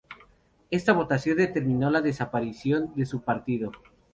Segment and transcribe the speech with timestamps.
[0.71, 3.71] Esta votación determinó la desaparición de su partido.